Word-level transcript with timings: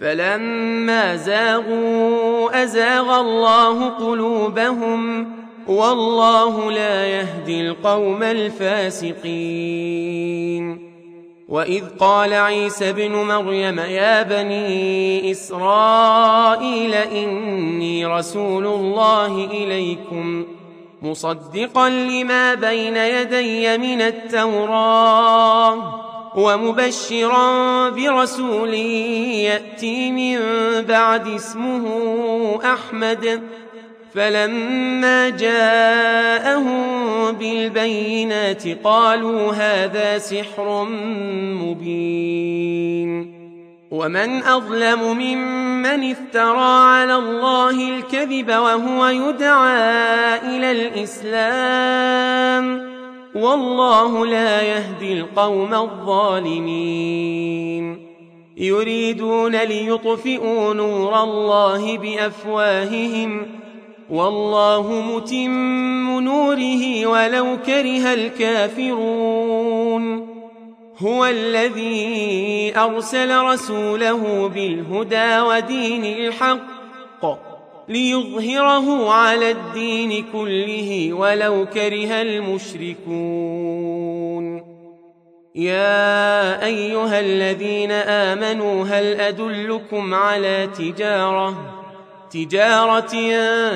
فلما 0.00 1.16
زاغوا 1.16 2.62
أزاغ 2.62 3.20
الله 3.20 3.88
قلوبهم 3.88 5.32
والله 5.66 6.72
لا 6.72 7.06
يهدي 7.06 7.60
القوم 7.60 8.22
الفاسقين. 8.22 9.26
وإذ 11.48 11.84
قال 11.98 12.32
عيسى 12.32 12.90
ابن 12.90 13.12
مريم 13.12 13.78
يا 13.78 14.22
بني 14.22 15.30
إسرائيل 15.30 16.94
إني 16.94 18.06
رسول 18.06 18.66
الله 18.66 19.44
إليكم 19.44 20.46
مصدقا 21.02 21.88
لما 21.88 22.54
بين 22.54 22.96
يدي 22.96 23.78
من 23.78 24.02
التوراه. 24.02 25.76
ومبشرا 26.36 27.88
برسول 27.88 28.74
يأتي 28.74 30.10
من 30.10 30.38
بعد 30.82 31.28
اسمه 31.28 31.86
أحمد. 32.64 33.42
فلما 34.14 35.28
جاءهم 35.28 36.86
بالبينات 37.32 38.62
قالوا 38.84 39.52
هذا 39.52 40.18
سحر 40.18 40.84
مبين. 41.64 43.36
ومن 43.90 44.42
أظلم 44.42 45.18
ممن 45.18 46.10
افترى 46.10 46.58
على 46.58 47.14
الله 47.14 47.70
الكذب 47.70 48.48
وهو 48.48 49.06
يدعى 49.06 50.56
إلى 50.56 50.72
الإسلام. 50.72 52.95
والله 53.36 54.26
لا 54.26 54.62
يهدي 54.62 55.12
القوم 55.12 55.74
الظالمين. 55.74 57.36
يريدون 58.56 59.56
ليطفئوا 59.56 60.74
نور 60.74 61.22
الله 61.22 61.98
بأفواههم. 61.98 63.46
والله 64.10 64.92
متم 64.92 66.20
نوره 66.20 67.06
ولو 67.06 67.56
كره 67.66 68.14
الكافرون. 68.14 70.26
هو 70.98 71.26
الذي 71.26 72.72
أرسل 72.76 73.40
رسوله 73.40 74.50
بالهدى 74.54 75.40
ودين 75.40 76.04
الحق. 76.04 77.55
ليظهره 77.88 79.12
على 79.12 79.50
الدين 79.50 80.24
كله 80.32 81.12
ولو 81.12 81.66
كره 81.74 82.22
المشركون. 82.22 83.06
يا 85.54 86.64
أيها 86.64 87.20
الذين 87.20 87.90
آمنوا 87.90 88.84
هل 88.84 89.20
أدلكم 89.20 90.14
على 90.14 90.68
تجارة؟ 90.78 91.72
تجارة 92.30 93.12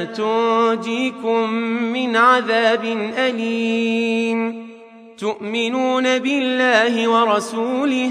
تنجيكم 0.05 1.51
من 1.93 2.17
عذاب 2.17 2.85
أليم. 3.19 4.71
تؤمنون 5.19 6.19
بالله 6.19 7.09
ورسوله 7.09 8.11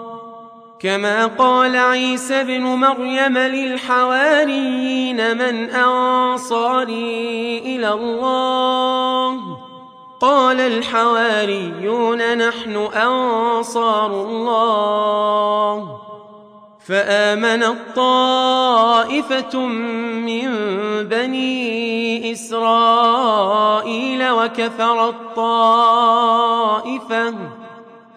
كما 0.83 1.25
قال 1.25 1.75
عيسى 1.75 2.41
ابن 2.41 2.61
مريم 2.61 3.37
للحواريين 3.37 5.37
من 5.37 5.69
أنصاري 5.69 7.61
إلى 7.65 7.93
الله. 7.93 9.57
قال 10.21 10.59
الحواريون 10.59 12.37
نحن 12.37 12.75
أنصار 12.75 14.21
الله. 14.21 15.97
فامنت 16.87 17.77
طائفه 17.95 19.57
من 19.57 20.49
بني 21.03 22.31
إسرائيل 22.31 24.29
وكفرت 24.29 25.15
طائفه 25.35 27.33